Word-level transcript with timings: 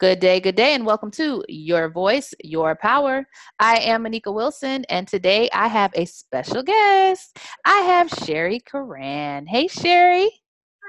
Good 0.00 0.18
day, 0.18 0.40
good 0.40 0.56
day, 0.56 0.74
and 0.74 0.84
welcome 0.84 1.12
to 1.12 1.44
Your 1.48 1.88
Voice, 1.88 2.34
Your 2.42 2.74
Power. 2.74 3.24
I 3.60 3.76
am 3.78 4.02
Anika 4.02 4.34
Wilson, 4.34 4.84
and 4.88 5.06
today 5.06 5.48
I 5.52 5.68
have 5.68 5.92
a 5.94 6.04
special 6.04 6.64
guest. 6.64 7.38
I 7.64 7.78
have 7.78 8.10
Sherry 8.10 8.58
Curran. 8.58 9.46
Hey, 9.46 9.68
Sherry. 9.68 10.28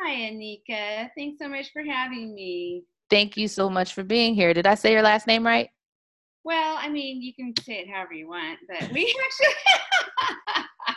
Hi, 0.01 0.11
Anika. 0.11 1.11
Thanks 1.15 1.37
so 1.37 1.47
much 1.47 1.71
for 1.71 1.83
having 1.83 2.33
me. 2.33 2.85
Thank 3.11 3.37
you 3.37 3.47
so 3.47 3.69
much 3.69 3.93
for 3.93 4.03
being 4.03 4.33
here. 4.33 4.55
Did 4.55 4.65
I 4.65 4.73
say 4.73 4.91
your 4.91 5.03
last 5.03 5.27
name 5.27 5.45
right? 5.45 5.69
Well, 6.43 6.75
I 6.79 6.89
mean, 6.89 7.21
you 7.21 7.35
can 7.35 7.53
say 7.63 7.81
it 7.81 7.87
however 7.87 8.13
you 8.13 8.27
want, 8.27 8.57
but 8.67 8.91
we 8.91 9.15
actually. 9.23 10.65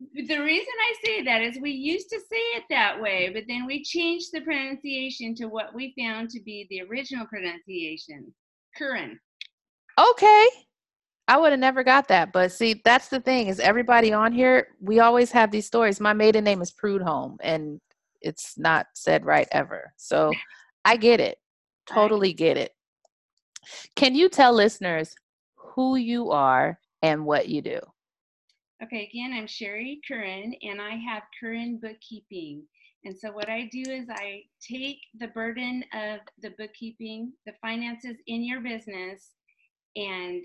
the 0.00 0.38
reason 0.38 0.72
I 0.80 0.94
say 1.04 1.22
that 1.24 1.42
is 1.42 1.58
we 1.60 1.72
used 1.72 2.08
to 2.10 2.20
say 2.20 2.36
it 2.56 2.64
that 2.70 3.00
way, 3.00 3.30
but 3.32 3.44
then 3.48 3.66
we 3.66 3.82
changed 3.82 4.28
the 4.32 4.40
pronunciation 4.42 5.34
to 5.36 5.46
what 5.46 5.74
we 5.74 5.94
found 5.98 6.30
to 6.30 6.40
be 6.40 6.66
the 6.70 6.82
original 6.82 7.26
pronunciation, 7.26 8.32
Curran. 8.76 9.18
Okay. 9.98 10.48
I 11.26 11.36
would 11.36 11.50
have 11.50 11.60
never 11.60 11.82
got 11.82 12.08
that. 12.08 12.32
But 12.32 12.52
see, 12.52 12.80
that's 12.84 13.08
the 13.08 13.20
thing 13.20 13.48
is 13.48 13.60
everybody 13.60 14.12
on 14.12 14.32
here, 14.32 14.68
we 14.80 15.00
always 15.00 15.32
have 15.32 15.50
these 15.50 15.66
stories. 15.66 16.00
My 16.00 16.12
maiden 16.12 16.44
name 16.44 16.62
is 16.62 16.70
Prudhomme 16.70 17.36
and 17.42 17.80
it's 18.22 18.56
not 18.56 18.86
said 18.94 19.26
right 19.26 19.48
ever. 19.52 19.92
So 19.96 20.32
I 20.84 20.96
get 20.96 21.20
it. 21.20 21.38
Totally 21.86 22.32
get 22.32 22.56
it. 22.56 22.72
Can 23.96 24.14
you 24.14 24.28
tell 24.28 24.52
listeners 24.52 25.14
who 25.56 25.96
you 25.96 26.30
are 26.30 26.78
and 27.02 27.26
what 27.26 27.48
you 27.48 27.62
do? 27.62 27.80
Okay, 28.80 29.08
again, 29.10 29.32
I'm 29.32 29.48
Sherry 29.48 30.00
Curran, 30.06 30.54
and 30.62 30.80
I 30.80 30.90
have 30.90 31.24
Curran 31.40 31.80
Bookkeeping. 31.82 32.62
And 33.04 33.16
so, 33.16 33.32
what 33.32 33.48
I 33.48 33.68
do 33.72 33.82
is 33.90 34.06
I 34.08 34.44
take 34.60 34.98
the 35.18 35.26
burden 35.28 35.82
of 35.92 36.20
the 36.40 36.50
bookkeeping, 36.50 37.32
the 37.44 37.54
finances 37.60 38.16
in 38.28 38.44
your 38.44 38.60
business, 38.60 39.30
and 39.96 40.42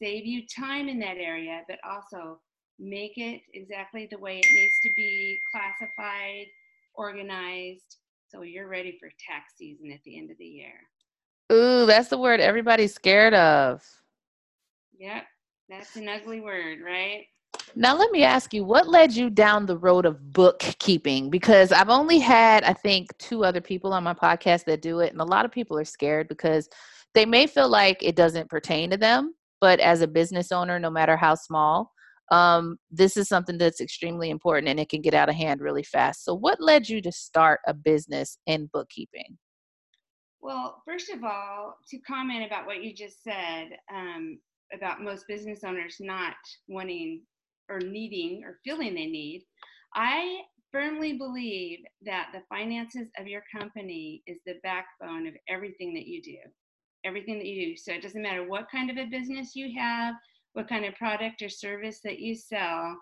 save 0.00 0.24
you 0.26 0.42
time 0.46 0.88
in 0.88 1.00
that 1.00 1.16
area, 1.16 1.62
but 1.68 1.78
also 1.84 2.38
make 2.78 3.18
it 3.18 3.40
exactly 3.52 4.06
the 4.10 4.18
way 4.18 4.38
it 4.38 4.46
needs 4.52 4.78
to 4.84 4.90
be 4.96 5.40
classified, 5.52 6.46
organized, 6.94 7.96
so 8.28 8.42
you're 8.42 8.68
ready 8.68 8.96
for 9.00 9.08
tax 9.08 9.54
season 9.56 9.90
at 9.90 10.00
the 10.04 10.18
end 10.18 10.30
of 10.30 10.38
the 10.38 10.44
year. 10.44 10.74
Ooh, 11.52 11.84
that's 11.86 12.08
the 12.08 12.18
word 12.18 12.38
everybody's 12.38 12.94
scared 12.94 13.34
of. 13.34 13.84
Yep, 14.98 15.24
that's 15.68 15.96
an 15.96 16.08
ugly 16.08 16.40
word, 16.40 16.78
right? 16.84 17.26
Now, 17.74 17.96
let 17.96 18.10
me 18.10 18.22
ask 18.22 18.52
you, 18.52 18.64
what 18.64 18.88
led 18.88 19.12
you 19.12 19.30
down 19.30 19.66
the 19.66 19.78
road 19.78 20.06
of 20.06 20.32
bookkeeping? 20.32 21.30
Because 21.30 21.72
I've 21.72 21.88
only 21.88 22.18
had, 22.18 22.64
I 22.64 22.72
think, 22.72 23.16
two 23.18 23.44
other 23.44 23.60
people 23.60 23.92
on 23.92 24.04
my 24.04 24.14
podcast 24.14 24.64
that 24.66 24.82
do 24.82 25.00
it, 25.00 25.12
and 25.12 25.20
a 25.20 25.24
lot 25.24 25.44
of 25.44 25.52
people 25.52 25.78
are 25.78 25.84
scared 25.84 26.28
because 26.28 26.68
they 27.14 27.26
may 27.26 27.46
feel 27.46 27.68
like 27.68 28.02
it 28.02 28.16
doesn't 28.16 28.50
pertain 28.50 28.90
to 28.90 28.96
them. 28.96 29.34
But 29.60 29.80
as 29.80 30.00
a 30.00 30.08
business 30.08 30.52
owner, 30.52 30.78
no 30.78 30.90
matter 30.90 31.16
how 31.16 31.34
small, 31.34 31.92
um, 32.30 32.78
this 32.90 33.16
is 33.16 33.28
something 33.28 33.58
that's 33.58 33.80
extremely 33.80 34.30
important 34.30 34.68
and 34.68 34.80
it 34.80 34.88
can 34.88 35.02
get 35.02 35.14
out 35.14 35.28
of 35.28 35.34
hand 35.34 35.60
really 35.60 35.82
fast. 35.82 36.24
So, 36.24 36.34
what 36.34 36.60
led 36.60 36.88
you 36.88 37.02
to 37.02 37.12
start 37.12 37.60
a 37.66 37.74
business 37.74 38.38
in 38.46 38.70
bookkeeping? 38.72 39.38
Well, 40.40 40.82
first 40.84 41.10
of 41.10 41.22
all, 41.22 41.76
to 41.90 41.98
comment 42.00 42.44
about 42.44 42.66
what 42.66 42.82
you 42.82 42.94
just 42.94 43.22
said 43.22 43.68
um, 43.94 44.40
about 44.74 45.02
most 45.02 45.28
business 45.28 45.62
owners 45.62 45.96
not 46.00 46.34
wanting 46.66 47.22
or 47.72 47.80
needing 47.80 48.42
or 48.44 48.58
feeling 48.64 48.94
they 48.94 49.06
need, 49.06 49.44
I 49.94 50.42
firmly 50.70 51.18
believe 51.18 51.80
that 52.04 52.30
the 52.32 52.42
finances 52.48 53.08
of 53.18 53.26
your 53.26 53.42
company 53.54 54.22
is 54.26 54.38
the 54.46 54.54
backbone 54.62 55.26
of 55.26 55.34
everything 55.48 55.94
that 55.94 56.06
you 56.06 56.22
do. 56.22 56.38
Everything 57.04 57.38
that 57.38 57.46
you 57.46 57.70
do. 57.70 57.76
So 57.76 57.92
it 57.92 58.02
doesn't 58.02 58.22
matter 58.22 58.48
what 58.48 58.70
kind 58.70 58.90
of 58.90 58.96
a 58.96 59.06
business 59.06 59.54
you 59.54 59.72
have, 59.78 60.14
what 60.54 60.68
kind 60.68 60.84
of 60.84 60.94
product 60.94 61.42
or 61.42 61.48
service 61.48 62.00
that 62.04 62.20
you 62.20 62.34
sell, 62.34 62.96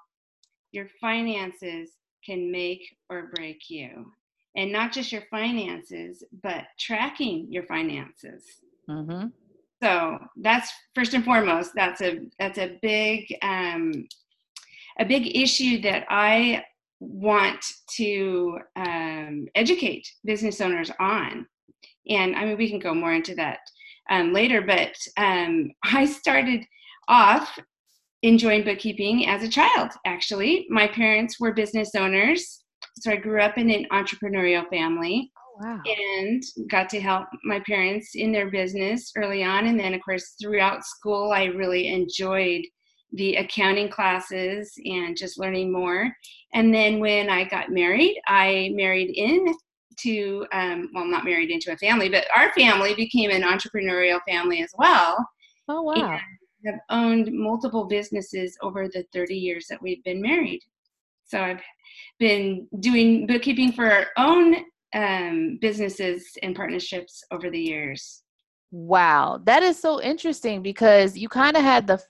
your 0.72 0.88
finances 1.00 1.90
can 2.24 2.50
make 2.50 2.82
or 3.08 3.30
break 3.34 3.68
you. 3.68 4.12
And 4.56 4.72
not 4.72 4.92
just 4.92 5.12
your 5.12 5.22
finances, 5.30 6.24
but 6.42 6.64
tracking 6.78 7.46
your 7.50 7.64
finances. 7.66 8.44
Mm-hmm. 8.88 9.28
So 9.82 10.18
that's 10.36 10.72
first 10.94 11.14
and 11.14 11.24
foremost. 11.24 11.72
That's 11.74 12.02
a 12.02 12.20
that's 12.38 12.58
a 12.58 12.78
big 12.82 13.34
um, 13.42 14.06
a 15.00 15.04
big 15.04 15.34
issue 15.36 15.80
that 15.80 16.04
I 16.08 16.62
want 17.00 17.64
to 17.96 18.58
um, 18.76 19.46
educate 19.54 20.06
business 20.24 20.60
owners 20.60 20.90
on. 21.00 21.46
And 22.08 22.36
I 22.36 22.44
mean, 22.44 22.58
we 22.58 22.68
can 22.68 22.78
go 22.78 22.94
more 22.94 23.14
into 23.14 23.34
that 23.36 23.60
um, 24.10 24.32
later, 24.32 24.60
but 24.60 24.94
um, 25.16 25.70
I 25.84 26.04
started 26.04 26.64
off 27.08 27.58
enjoying 28.22 28.64
bookkeeping 28.64 29.26
as 29.26 29.42
a 29.42 29.48
child, 29.48 29.90
actually. 30.04 30.66
My 30.68 30.86
parents 30.86 31.40
were 31.40 31.54
business 31.54 31.94
owners, 31.96 32.62
so 33.00 33.10
I 33.10 33.16
grew 33.16 33.40
up 33.40 33.56
in 33.56 33.70
an 33.70 33.86
entrepreneurial 33.90 34.68
family. 34.68 35.32
Oh, 35.38 35.66
wow. 35.66 35.80
And 35.86 36.42
got 36.68 36.90
to 36.90 37.00
help 37.00 37.26
my 37.44 37.60
parents 37.66 38.10
in 38.14 38.32
their 38.32 38.50
business 38.50 39.10
early 39.16 39.42
on. 39.42 39.66
And 39.66 39.80
then, 39.80 39.94
of 39.94 40.02
course, 40.02 40.34
throughout 40.40 40.84
school, 40.84 41.32
I 41.32 41.44
really 41.44 41.88
enjoyed 41.88 42.62
the 43.12 43.36
accounting 43.36 43.88
classes 43.88 44.72
and 44.84 45.16
just 45.16 45.38
learning 45.38 45.72
more. 45.72 46.14
And 46.54 46.72
then 46.72 47.00
when 47.00 47.28
I 47.28 47.44
got 47.44 47.70
married, 47.70 48.20
I 48.26 48.70
married 48.74 49.10
in 49.16 49.52
to, 50.00 50.46
um, 50.52 50.90
well, 50.94 51.04
not 51.04 51.24
married 51.24 51.50
into 51.50 51.72
a 51.72 51.76
family, 51.76 52.08
but 52.08 52.26
our 52.34 52.52
family 52.52 52.94
became 52.94 53.30
an 53.30 53.42
entrepreneurial 53.42 54.20
family 54.28 54.62
as 54.62 54.72
well. 54.78 55.24
Oh, 55.68 55.82
wow. 55.82 55.94
And 55.94 56.20
have 56.66 56.80
owned 56.90 57.30
multiple 57.32 57.86
businesses 57.86 58.56
over 58.62 58.88
the 58.88 59.04
30 59.12 59.34
years 59.34 59.66
that 59.70 59.80
we've 59.82 60.02
been 60.04 60.20
married. 60.20 60.60
So 61.24 61.40
I've 61.40 61.62
been 62.18 62.66
doing 62.80 63.26
bookkeeping 63.26 63.72
for 63.72 63.90
our 63.90 64.06
own 64.16 64.56
um, 64.94 65.58
businesses 65.60 66.26
and 66.42 66.54
partnerships 66.54 67.22
over 67.30 67.50
the 67.50 67.60
years. 67.60 68.22
Wow, 68.72 69.40
that 69.44 69.62
is 69.62 69.78
so 69.80 70.00
interesting 70.00 70.62
because 70.62 71.16
you 71.16 71.28
kind 71.28 71.56
of 71.56 71.62
had 71.62 71.86
the 71.86 72.00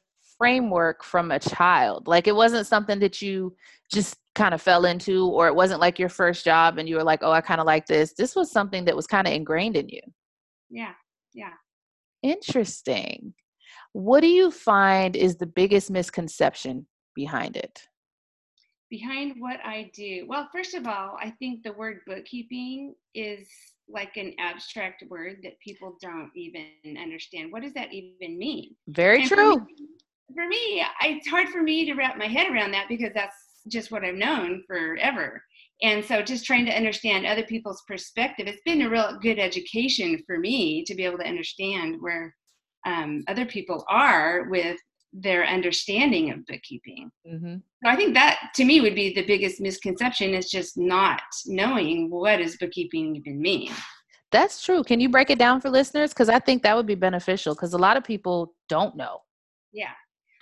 framework 0.40 1.04
from 1.04 1.30
a 1.30 1.38
child. 1.38 2.08
Like 2.08 2.26
it 2.26 2.34
wasn't 2.34 2.66
something 2.66 2.98
that 3.00 3.20
you 3.20 3.54
just 3.92 4.16
kind 4.34 4.54
of 4.54 4.62
fell 4.62 4.86
into, 4.86 5.26
or 5.26 5.48
it 5.48 5.54
wasn't 5.54 5.80
like 5.80 5.98
your 5.98 6.08
first 6.08 6.46
job 6.46 6.78
and 6.78 6.88
you 6.88 6.96
were 6.96 7.04
like, 7.04 7.20
oh, 7.22 7.30
I 7.30 7.42
kind 7.42 7.60
of 7.60 7.66
like 7.66 7.86
this. 7.86 8.14
This 8.14 8.34
was 8.34 8.50
something 8.50 8.86
that 8.86 8.96
was 8.96 9.06
kind 9.06 9.26
of 9.26 9.34
ingrained 9.34 9.76
in 9.76 9.88
you. 9.90 10.00
Yeah, 10.70 10.94
yeah. 11.34 11.52
Interesting. 12.22 13.34
What 13.92 14.20
do 14.20 14.28
you 14.28 14.50
find 14.50 15.14
is 15.14 15.36
the 15.36 15.46
biggest 15.46 15.90
misconception 15.90 16.86
behind 17.14 17.56
it? 17.56 17.82
Behind 18.88 19.34
what 19.38 19.58
I 19.64 19.90
do? 19.94 20.24
Well, 20.26 20.48
first 20.52 20.74
of 20.74 20.86
all, 20.86 21.18
I 21.20 21.30
think 21.38 21.62
the 21.62 21.72
word 21.74 21.98
bookkeeping 22.06 22.94
is 23.14 23.46
like 23.88 24.16
an 24.16 24.34
abstract 24.38 25.04
word 25.08 25.38
that 25.42 25.60
people 25.60 25.98
don't 26.00 26.30
even 26.34 26.96
understand. 27.00 27.52
What 27.52 27.62
does 27.62 27.74
that 27.74 27.92
even 27.92 28.38
mean? 28.38 28.74
Very 28.88 29.20
and 29.20 29.28
true. 29.28 29.56
Me, 29.56 29.88
for 30.34 30.46
me, 30.46 30.84
it's 31.02 31.28
hard 31.28 31.48
for 31.48 31.62
me 31.62 31.84
to 31.86 31.94
wrap 31.94 32.16
my 32.16 32.26
head 32.26 32.50
around 32.50 32.72
that 32.72 32.88
because 32.88 33.12
that's 33.14 33.36
just 33.68 33.90
what 33.90 34.04
I've 34.04 34.14
known 34.14 34.62
forever. 34.66 35.42
And 35.82 36.04
so 36.04 36.22
just 36.22 36.44
trying 36.44 36.66
to 36.66 36.76
understand 36.76 37.26
other 37.26 37.42
people's 37.42 37.82
perspective, 37.88 38.46
it's 38.46 38.62
been 38.64 38.82
a 38.82 38.90
real 38.90 39.18
good 39.22 39.38
education 39.38 40.22
for 40.26 40.38
me 40.38 40.84
to 40.84 40.94
be 40.94 41.04
able 41.04 41.18
to 41.18 41.26
understand 41.26 41.96
where 42.00 42.34
um, 42.86 43.24
other 43.28 43.46
people 43.46 43.84
are 43.88 44.48
with 44.50 44.78
their 45.12 45.44
understanding 45.44 46.30
of 46.30 46.46
bookkeeping. 46.46 47.10
Mm-hmm. 47.26 47.56
So 47.82 47.90
I 47.90 47.96
think 47.96 48.14
that 48.14 48.50
to 48.54 48.64
me 48.64 48.80
would 48.80 48.94
be 48.94 49.14
the 49.14 49.26
biggest 49.26 49.60
misconception 49.60 50.34
is 50.34 50.50
just 50.50 50.78
not 50.78 51.22
knowing 51.46 52.10
what 52.10 52.36
does 52.36 52.56
bookkeeping 52.56 53.16
even 53.16 53.40
mean. 53.40 53.72
That's 54.30 54.62
true. 54.62 54.84
Can 54.84 55.00
you 55.00 55.08
break 55.08 55.30
it 55.30 55.38
down 55.38 55.60
for 55.60 55.70
listeners? 55.70 56.10
Because 56.10 56.28
I 56.28 56.38
think 56.38 56.62
that 56.62 56.76
would 56.76 56.86
be 56.86 56.94
beneficial 56.94 57.54
because 57.54 57.74
a 57.74 57.78
lot 57.78 57.96
of 57.96 58.04
people 58.04 58.54
don't 58.68 58.96
know. 58.96 59.18
Yeah. 59.72 59.90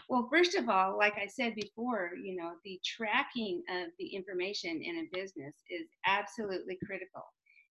Well, 0.08 0.26
first 0.32 0.54
of 0.54 0.70
all, 0.70 0.96
like 0.96 1.18
I 1.22 1.26
said 1.26 1.54
before, 1.54 2.12
you 2.22 2.34
know, 2.34 2.52
the 2.64 2.80
tracking 2.82 3.62
of 3.68 3.88
the 3.98 4.06
information 4.06 4.80
in 4.82 4.98
a 5.00 5.16
business 5.16 5.54
is 5.68 5.86
absolutely 6.06 6.78
critical. 6.86 7.22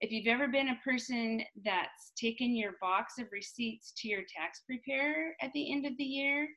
If 0.01 0.11
you've 0.11 0.27
ever 0.27 0.47
been 0.47 0.69
a 0.69 0.79
person 0.83 1.41
that's 1.65 2.11
taken 2.15 2.55
your 2.55 2.73
box 2.79 3.17
of 3.17 3.25
receipts 3.31 3.91
to 3.97 4.07
your 4.07 4.21
tax 4.21 4.61
preparer 4.67 5.35
at 5.41 5.51
the 5.53 5.71
end 5.71 5.87
of 5.87 5.97
the 5.97 6.03
year, 6.03 6.47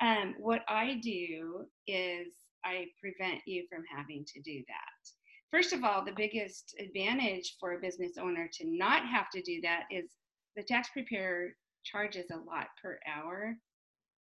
um, 0.00 0.34
what 0.40 0.62
I 0.66 0.98
do 1.00 1.64
is 1.86 2.34
I 2.64 2.86
prevent 3.00 3.40
you 3.46 3.66
from 3.70 3.84
having 3.96 4.24
to 4.24 4.40
do 4.42 4.64
that. 4.66 5.10
First 5.52 5.72
of 5.72 5.84
all, 5.84 6.04
the 6.04 6.10
biggest 6.16 6.74
advantage 6.80 7.54
for 7.60 7.74
a 7.74 7.80
business 7.80 8.18
owner 8.18 8.48
to 8.54 8.64
not 8.66 9.06
have 9.06 9.30
to 9.30 9.42
do 9.42 9.60
that 9.62 9.84
is 9.92 10.10
the 10.56 10.64
tax 10.64 10.88
preparer 10.92 11.50
charges 11.84 12.26
a 12.32 12.36
lot 12.36 12.66
per 12.82 12.98
hour 13.06 13.56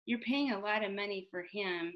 you're 0.08 0.18
paying 0.20 0.52
a 0.52 0.58
lot 0.58 0.82
of 0.82 0.94
money 0.94 1.28
for 1.30 1.44
him 1.52 1.92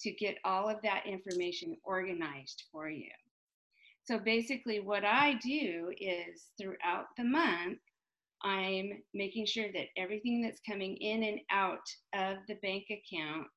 to 0.00 0.12
get 0.12 0.38
all 0.44 0.70
of 0.70 0.80
that 0.84 1.02
information 1.06 1.76
organized 1.82 2.62
for 2.70 2.88
you. 2.88 3.10
So 4.04 4.16
basically, 4.16 4.78
what 4.78 5.04
I 5.04 5.34
do 5.42 5.92
is 6.00 6.46
throughout 6.56 7.06
the 7.16 7.24
month, 7.24 7.78
I'm 8.44 9.02
making 9.12 9.46
sure 9.46 9.72
that 9.74 9.88
everything 9.96 10.40
that's 10.40 10.60
coming 10.60 10.96
in 10.98 11.24
and 11.24 11.40
out 11.50 11.82
of 12.14 12.36
the 12.46 12.54
bank 12.62 12.84
account 12.92 13.48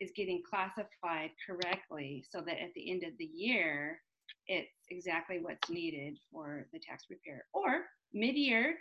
is 0.00 0.10
getting 0.16 0.42
classified 0.50 1.30
correctly 1.48 2.24
so 2.28 2.40
that 2.40 2.60
at 2.60 2.74
the 2.74 2.90
end 2.90 3.04
of 3.04 3.12
the 3.20 3.30
year, 3.32 4.00
it's 4.48 4.88
exactly 4.90 5.38
what's 5.40 5.70
needed 5.70 6.18
for 6.32 6.66
the 6.72 6.80
tax 6.80 7.04
preparer. 7.04 7.44
Or 7.54 7.84
mid 8.12 8.34
year, 8.34 8.74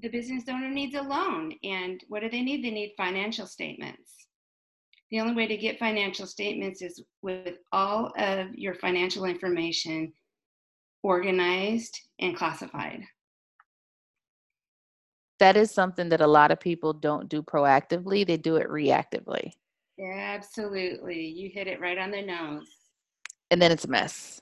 the 0.00 0.08
business 0.08 0.44
owner 0.48 0.68
needs 0.68 0.94
a 0.94 1.02
loan. 1.02 1.52
And 1.62 2.00
what 2.08 2.22
do 2.22 2.30
they 2.30 2.42
need? 2.42 2.64
They 2.64 2.70
need 2.70 2.94
financial 2.96 3.46
statements. 3.46 4.26
The 5.10 5.20
only 5.20 5.34
way 5.34 5.46
to 5.46 5.56
get 5.56 5.78
financial 5.78 6.26
statements 6.26 6.82
is 6.82 7.02
with 7.22 7.56
all 7.72 8.12
of 8.18 8.54
your 8.54 8.74
financial 8.74 9.24
information 9.24 10.12
organized 11.02 11.98
and 12.20 12.36
classified. 12.36 13.02
That 15.38 15.56
is 15.56 15.70
something 15.70 16.08
that 16.10 16.20
a 16.20 16.26
lot 16.26 16.50
of 16.50 16.60
people 16.60 16.92
don't 16.92 17.28
do 17.28 17.42
proactively, 17.42 18.26
they 18.26 18.36
do 18.36 18.56
it 18.56 18.68
reactively. 18.68 19.52
Absolutely. 20.00 21.26
You 21.26 21.50
hit 21.52 21.66
it 21.66 21.80
right 21.80 21.98
on 21.98 22.10
the 22.10 22.22
nose. 22.22 22.68
And 23.50 23.62
then 23.62 23.72
it's 23.72 23.84
a 23.84 23.88
mess. 23.88 24.40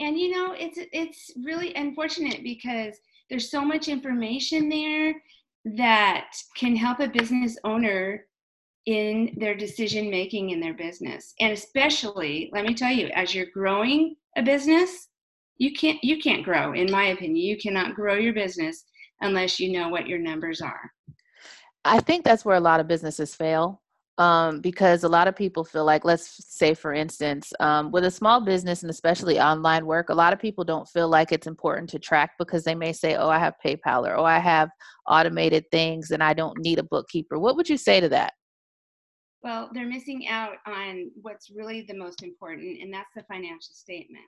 And 0.00 0.18
you 0.18 0.30
know, 0.30 0.54
it's 0.58 0.78
it's 0.92 1.30
really 1.44 1.74
unfortunate 1.74 2.42
because 2.42 2.98
there's 3.32 3.50
so 3.50 3.64
much 3.64 3.88
information 3.88 4.68
there 4.68 5.14
that 5.64 6.26
can 6.54 6.76
help 6.76 7.00
a 7.00 7.08
business 7.08 7.56
owner 7.64 8.26
in 8.84 9.34
their 9.38 9.56
decision 9.56 10.10
making 10.10 10.50
in 10.50 10.60
their 10.60 10.74
business. 10.74 11.32
And 11.40 11.50
especially, 11.50 12.50
let 12.52 12.66
me 12.66 12.74
tell 12.74 12.92
you, 12.92 13.06
as 13.14 13.34
you're 13.34 13.46
growing 13.54 14.16
a 14.36 14.42
business, 14.42 15.08
you 15.56 15.72
can't 15.72 15.98
you 16.04 16.20
can't 16.20 16.44
grow 16.44 16.74
in 16.74 16.90
my 16.90 17.06
opinion. 17.06 17.36
You 17.36 17.56
cannot 17.56 17.94
grow 17.94 18.16
your 18.16 18.34
business 18.34 18.84
unless 19.22 19.58
you 19.58 19.72
know 19.72 19.88
what 19.88 20.06
your 20.06 20.18
numbers 20.18 20.60
are. 20.60 20.92
I 21.86 22.00
think 22.00 22.24
that's 22.24 22.44
where 22.44 22.56
a 22.56 22.60
lot 22.60 22.80
of 22.80 22.88
businesses 22.88 23.34
fail 23.34 23.80
um, 24.22 24.60
because 24.60 25.02
a 25.02 25.08
lot 25.08 25.26
of 25.26 25.34
people 25.34 25.64
feel 25.64 25.84
like, 25.84 26.04
let's 26.04 26.44
say, 26.48 26.74
for 26.74 26.92
instance, 26.92 27.52
um, 27.58 27.90
with 27.90 28.04
a 28.04 28.10
small 28.10 28.40
business 28.40 28.82
and 28.82 28.90
especially 28.90 29.40
online 29.40 29.84
work, 29.84 30.10
a 30.10 30.14
lot 30.14 30.32
of 30.32 30.38
people 30.38 30.62
don't 30.62 30.88
feel 30.88 31.08
like 31.08 31.32
it's 31.32 31.48
important 31.48 31.90
to 31.90 31.98
track 31.98 32.30
because 32.38 32.62
they 32.62 32.76
may 32.76 32.92
say, 32.92 33.16
oh, 33.16 33.28
I 33.28 33.40
have 33.40 33.54
PayPal 33.66 34.06
or 34.06 34.16
oh, 34.16 34.24
I 34.24 34.38
have 34.38 34.70
automated 35.08 35.64
things 35.72 36.12
and 36.12 36.22
I 36.22 36.34
don't 36.34 36.56
need 36.60 36.78
a 36.78 36.84
bookkeeper. 36.84 37.36
What 37.36 37.56
would 37.56 37.68
you 37.68 37.76
say 37.76 37.98
to 37.98 38.08
that? 38.10 38.34
Well, 39.42 39.70
they're 39.74 39.88
missing 39.88 40.28
out 40.28 40.58
on 40.68 41.10
what's 41.20 41.50
really 41.50 41.84
the 41.88 41.96
most 41.96 42.22
important, 42.22 42.80
and 42.80 42.94
that's 42.94 43.10
the 43.16 43.24
financial 43.24 43.74
statement. 43.74 44.24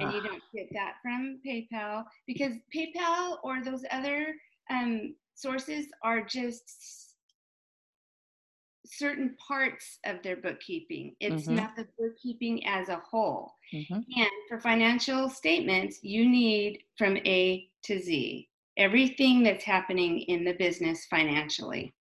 And 0.00 0.12
you 0.12 0.18
ah. 0.18 0.26
don't 0.26 0.42
get 0.52 0.66
that 0.72 0.94
from 1.00 1.38
PayPal 1.46 2.02
because 2.26 2.54
PayPal 2.74 3.36
or 3.44 3.62
those 3.62 3.84
other 3.92 4.34
um, 4.68 5.14
sources 5.36 5.86
are 6.02 6.24
just 6.24 7.05
certain 8.98 9.36
parts 9.46 9.98
of 10.04 10.22
their 10.22 10.36
bookkeeping. 10.36 11.14
It's 11.20 11.44
mm-hmm. 11.44 11.56
not 11.56 11.76
the 11.76 11.86
bookkeeping 11.98 12.66
as 12.66 12.88
a 12.88 12.96
whole. 12.96 13.52
Mm-hmm. 13.74 13.94
And 13.94 14.30
for 14.48 14.60
financial 14.60 15.28
statements, 15.28 15.98
you 16.02 16.28
need 16.28 16.80
from 16.96 17.16
A 17.18 17.68
to 17.84 18.00
Z 18.00 18.48
everything 18.76 19.42
that's 19.42 19.64
happening 19.64 20.20
in 20.20 20.44
the 20.44 20.52
business 20.52 21.06
financially. 21.06 21.94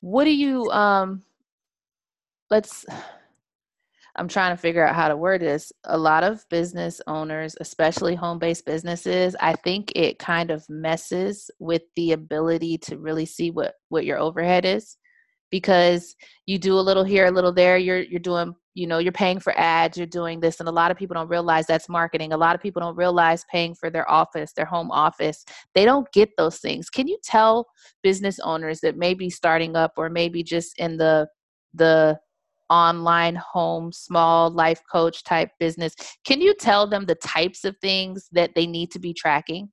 What 0.00 0.24
do 0.24 0.34
you 0.34 0.70
um 0.70 1.22
let's 2.50 2.84
I'm 4.16 4.28
trying 4.28 4.54
to 4.54 4.60
figure 4.60 4.86
out 4.86 4.94
how 4.94 5.08
to 5.08 5.16
word 5.16 5.40
this. 5.40 5.72
A 5.84 5.98
lot 5.98 6.22
of 6.22 6.48
business 6.48 7.00
owners, 7.08 7.56
especially 7.60 8.14
home 8.14 8.38
based 8.38 8.64
businesses, 8.64 9.34
I 9.40 9.54
think 9.54 9.90
it 9.96 10.20
kind 10.20 10.52
of 10.52 10.68
messes 10.70 11.50
with 11.58 11.82
the 11.96 12.12
ability 12.12 12.78
to 12.78 12.98
really 12.98 13.26
see 13.26 13.50
what, 13.50 13.74
what 13.88 14.04
your 14.04 14.20
overhead 14.20 14.64
is 14.64 14.98
because 15.54 16.16
you 16.46 16.58
do 16.58 16.76
a 16.76 16.82
little 16.88 17.04
here, 17.04 17.26
a 17.26 17.30
little 17.30 17.52
there. 17.52 17.78
You're 17.78 18.02
you're 18.02 18.18
doing, 18.18 18.56
you 18.74 18.88
know, 18.88 18.98
you're 18.98 19.12
paying 19.12 19.38
for 19.38 19.56
ads, 19.56 19.96
you're 19.96 20.04
doing 20.04 20.40
this, 20.40 20.58
and 20.58 20.68
a 20.68 20.72
lot 20.72 20.90
of 20.90 20.96
people 20.96 21.14
don't 21.14 21.28
realize 21.28 21.64
that's 21.64 21.88
marketing. 21.88 22.32
A 22.32 22.36
lot 22.36 22.56
of 22.56 22.60
people 22.60 22.80
don't 22.80 22.96
realize 22.96 23.44
paying 23.52 23.72
for 23.72 23.88
their 23.88 24.10
office, 24.10 24.52
their 24.52 24.64
home 24.64 24.90
office. 24.90 25.44
They 25.76 25.84
don't 25.84 26.10
get 26.10 26.30
those 26.36 26.58
things. 26.58 26.90
Can 26.90 27.06
you 27.06 27.18
tell 27.22 27.68
business 28.02 28.40
owners 28.40 28.80
that 28.80 28.96
maybe 28.96 29.30
starting 29.30 29.76
up 29.76 29.92
or 29.96 30.10
maybe 30.10 30.42
just 30.42 30.76
in 30.80 30.96
the 30.96 31.28
the 31.72 32.18
online 32.68 33.36
home 33.36 33.92
small 33.92 34.50
life 34.50 34.80
coach 34.90 35.22
type 35.22 35.50
business 35.60 35.94
can 36.26 36.40
you 36.40 36.54
tell 36.54 36.88
them 36.88 37.04
the 37.04 37.14
types 37.16 37.62
of 37.62 37.76
things 37.82 38.26
that 38.32 38.54
they 38.54 38.66
need 38.66 38.90
to 38.90 38.98
be 38.98 39.12
tracking 39.12 39.68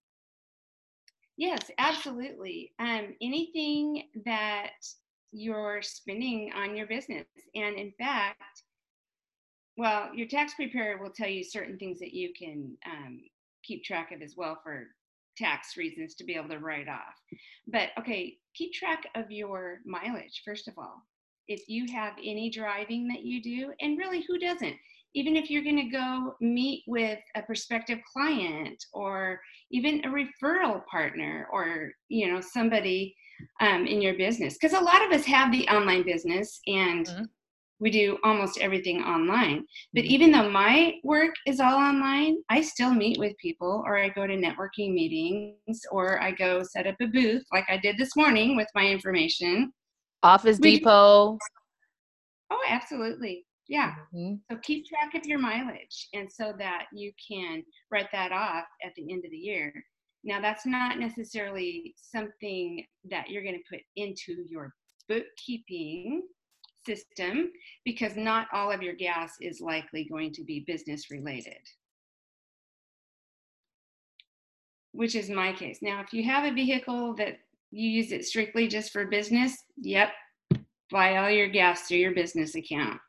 yes 1.37 1.61
absolutely 1.77 2.73
um, 2.79 3.15
anything 3.21 4.03
that 4.25 4.71
you're 5.31 5.81
spending 5.81 6.51
on 6.55 6.75
your 6.75 6.87
business. 6.87 7.25
And 7.55 7.75
in 7.75 7.91
fact, 7.97 8.63
well, 9.77 10.13
your 10.13 10.27
tax 10.27 10.53
preparer 10.53 11.01
will 11.01 11.11
tell 11.11 11.29
you 11.29 11.43
certain 11.43 11.77
things 11.77 11.99
that 11.99 12.13
you 12.13 12.33
can 12.37 12.77
um, 12.85 13.21
keep 13.63 13.83
track 13.83 14.11
of 14.11 14.21
as 14.21 14.35
well 14.35 14.59
for 14.63 14.87
tax 15.37 15.77
reasons 15.77 16.13
to 16.15 16.23
be 16.23 16.35
able 16.35 16.49
to 16.49 16.59
write 16.59 16.87
off. 16.87 17.15
But 17.67 17.89
okay, 17.99 18.37
keep 18.53 18.73
track 18.73 19.03
of 19.15 19.31
your 19.31 19.79
mileage, 19.85 20.41
first 20.45 20.67
of 20.67 20.73
all. 20.77 21.01
If 21.47 21.67
you 21.67 21.91
have 21.91 22.13
any 22.17 22.49
driving 22.49 23.07
that 23.07 23.23
you 23.23 23.41
do, 23.41 23.73
and 23.81 23.97
really, 23.97 24.23
who 24.27 24.37
doesn't? 24.37 24.75
Even 25.13 25.35
if 25.35 25.49
you're 25.49 25.63
going 25.63 25.77
to 25.77 25.97
go 25.97 26.35
meet 26.39 26.83
with 26.87 27.19
a 27.35 27.41
prospective 27.41 27.99
client 28.13 28.85
or 28.93 29.41
even 29.69 30.05
a 30.05 30.07
referral 30.07 30.85
partner 30.85 31.47
or, 31.51 31.91
you 32.07 32.31
know, 32.31 32.39
somebody 32.39 33.15
um, 33.59 33.85
in 33.85 34.01
your 34.01 34.15
business 34.15 34.57
because 34.59 34.77
a 34.77 34.83
lot 34.83 35.05
of 35.05 35.11
us 35.11 35.25
have 35.25 35.51
the 35.51 35.67
online 35.67 36.03
business 36.03 36.59
and 36.67 37.07
mm-hmm. 37.07 37.23
we 37.79 37.89
do 37.89 38.17
almost 38.23 38.59
everything 38.59 39.03
online 39.03 39.65
but 39.93 40.03
mm-hmm. 40.03 40.13
even 40.13 40.31
though 40.31 40.49
my 40.49 40.93
work 41.03 41.33
is 41.45 41.59
all 41.59 41.75
online 41.75 42.37
i 42.49 42.61
still 42.61 42.93
meet 42.93 43.19
with 43.19 43.37
people 43.37 43.83
or 43.85 43.97
i 43.97 44.09
go 44.09 44.25
to 44.27 44.35
networking 44.35 44.93
meetings 44.93 45.81
or 45.91 46.21
i 46.21 46.31
go 46.31 46.63
set 46.63 46.87
up 46.87 46.95
a 47.01 47.07
booth 47.07 47.43
like 47.51 47.65
i 47.69 47.77
did 47.77 47.97
this 47.97 48.15
morning 48.15 48.55
with 48.55 48.67
my 48.75 48.85
information 48.85 49.71
office 50.23 50.59
we 50.61 50.77
depot 50.77 51.37
oh 52.51 52.63
absolutely 52.69 53.45
yeah 53.67 53.93
mm-hmm. 54.13 54.35
so 54.49 54.57
keep 54.63 54.85
track 54.85 55.15
of 55.15 55.25
your 55.25 55.39
mileage 55.39 56.09
and 56.13 56.31
so 56.31 56.53
that 56.57 56.85
you 56.93 57.11
can 57.25 57.63
write 57.91 58.07
that 58.11 58.31
off 58.31 58.65
at 58.83 58.91
the 58.95 59.11
end 59.11 59.23
of 59.23 59.31
the 59.31 59.37
year 59.37 59.73
now, 60.23 60.39
that's 60.39 60.65
not 60.65 60.99
necessarily 60.99 61.95
something 61.97 62.85
that 63.09 63.29
you're 63.29 63.43
going 63.43 63.57
to 63.57 63.75
put 63.75 63.81
into 63.95 64.45
your 64.47 64.73
bookkeeping 65.09 66.21
system 66.85 67.51
because 67.85 68.15
not 68.15 68.47
all 68.53 68.71
of 68.71 68.83
your 68.83 68.93
gas 68.93 69.33
is 69.41 69.61
likely 69.61 70.05
going 70.05 70.31
to 70.33 70.43
be 70.43 70.63
business 70.67 71.09
related, 71.09 71.59
which 74.91 75.15
is 75.15 75.29
my 75.29 75.53
case. 75.53 75.79
Now, 75.81 76.01
if 76.01 76.13
you 76.13 76.23
have 76.23 76.45
a 76.45 76.53
vehicle 76.53 77.15
that 77.15 77.39
you 77.71 77.89
use 77.89 78.11
it 78.11 78.25
strictly 78.25 78.67
just 78.67 78.91
for 78.91 79.05
business, 79.05 79.57
yep, 79.77 80.11
buy 80.91 81.17
all 81.17 81.31
your 81.31 81.47
gas 81.47 81.87
through 81.87 81.97
your 81.97 82.13
business 82.13 82.53
account. 82.53 82.99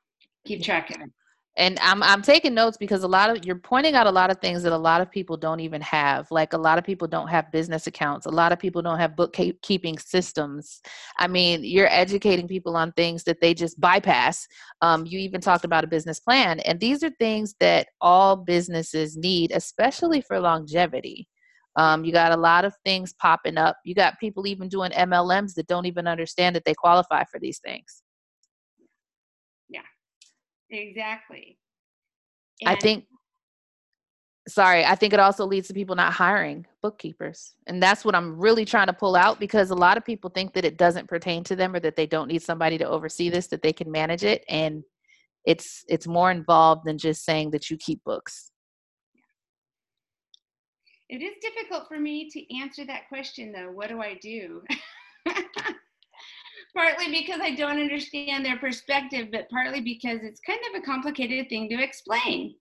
Keep 0.47 0.62
track 0.62 0.90
of 0.90 1.02
it 1.02 1.11
and 1.56 1.78
I'm 1.80 2.02
I'm 2.02 2.23
taking 2.23 2.54
notes 2.54 2.78
because 2.78 3.02
a 3.02 3.09
lot 3.09 3.28
of 3.28 3.44
you're 3.44 3.56
pointing 3.56 3.94
out 3.94 4.06
a 4.06 4.11
lot 4.11 4.30
of 4.30 4.38
things 4.38 4.62
that 4.62 4.73
a 4.73 4.78
lot 4.78 5.02
of 5.02 5.11
people 5.11 5.37
don't 5.37 5.61
even 5.61 5.82
have. 5.82 6.30
Like 6.30 6.54
a 6.54 6.59
lot 6.59 6.78
of 6.78 6.85
people 6.85 7.06
don't 7.06 7.28
have 7.28 7.52
business 7.52 7.87
accounts. 7.87 8.25
A 8.25 8.30
lot 8.30 8.52
of 8.52 8.59
people 8.59 8.80
don't 8.80 8.99
have 8.99 9.16
bookkeeping 9.16 9.99
systems. 9.99 10.80
I 11.18 11.28
mean, 11.28 11.62
you're 11.62 11.90
educating 11.90 12.49
people 12.49 12.75
on 12.75 12.92
things 12.92 13.25
that 13.25 13.40
they 13.42 13.52
just 13.52 13.78
bypass. 13.78 14.47
Um, 14.80 15.04
you 15.04 15.18
even 15.18 15.42
talked 15.42 15.64
about 15.64 15.85
a 15.85 15.88
business 15.88 16.21
plan, 16.21 16.61
and 16.61 16.80
these 16.80 17.02
are 17.02 17.11
things 17.18 17.54
that 17.61 17.88
all 18.00 18.37
businesses 18.37 19.16
need, 19.18 19.52
especially 19.52 20.23
for 20.23 20.40
longevity. 20.40 21.28
Um, 21.76 22.04
you 22.04 22.12
got 22.12 22.32
a 22.32 22.37
lot 22.37 22.64
of 22.64 22.75
things 22.85 23.14
popping 23.14 23.59
up. 23.59 23.76
You 23.85 23.94
got 23.94 24.18
people 24.18 24.47
even 24.47 24.68
doing 24.68 24.90
MLMs 24.92 25.54
that 25.54 25.66
don't 25.66 25.87
even 25.87 26.06
understand 26.06 26.56
that 26.56 26.64
they 26.64 26.75
qualify 26.75 27.25
for 27.25 27.38
these 27.40 27.61
things. 27.61 28.01
Exactly. 30.73 31.59
And 32.62 32.71
I 32.71 32.76
think 32.76 33.05
sorry, 34.49 34.85
I 34.85 34.95
think 34.95 35.12
it 35.12 35.21
also 35.21 35.47
leads 35.47 35.69
to 35.69 35.75
people 35.75 35.95
not 35.95 36.12
hiring 36.12 36.67
bookkeepers. 36.83 37.55
And 37.67 37.83
that's 37.83 38.05
what 38.05 38.14
I'm 38.14 38.38
really 38.38 38.64
trying 38.64 38.88
to 38.88 38.93
pull 38.93 39.14
out 39.14 39.38
because 39.38 39.71
a 39.71 39.75
lot 39.75 39.97
of 39.97 40.05
people 40.05 40.31
think 40.31 40.55
that 40.55 40.64
it 40.64 40.76
doesn't 40.76 41.09
pertain 41.09 41.45
to 41.45 41.55
them 41.55 41.75
or 41.75 41.81
that 41.81 41.95
they 41.95 42.07
don't 42.07 42.29
need 42.29 42.43
somebody 42.43 42.79
to 42.79 42.88
oversee 42.88 43.29
this, 43.29 43.47
that 43.49 43.62
they 43.62 43.73
can 43.73 43.91
manage 43.91 44.25
it. 44.25 44.45
And 44.49 44.83
it's 45.45 45.85
it's 45.88 46.07
more 46.07 46.31
involved 46.31 46.87
than 46.87 46.99
just 46.99 47.25
saying 47.25 47.50
that 47.50 47.71
you 47.71 47.76
keep 47.76 48.02
books. 48.05 48.50
It 51.09 51.21
is 51.21 51.35
difficult 51.43 51.88
for 51.88 52.00
me 52.00 52.31
to 52.31 52.59
answer 52.59 52.87
that 52.87 53.09
question 53.09 53.52
though. 53.52 53.71
What 53.71 53.88
do 53.88 54.00
I 54.00 54.14
do? 54.23 54.62
partly 56.75 57.11
because 57.11 57.41
I 57.41 57.55
don't 57.55 57.81
understand 57.81 58.45
their 58.45 58.59
perspective, 58.59 59.29
but 59.33 59.49
partly 59.50 59.81
because 59.81 60.21
it's 60.23 60.41
kind 60.41 60.61
of 60.71 60.83
a 60.83 60.85
complicated 60.85 61.49
thing 61.49 61.69
to 61.71 61.83
explain. 61.83 62.55